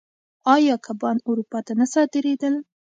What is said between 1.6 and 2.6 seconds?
ته نه صادرېدل؟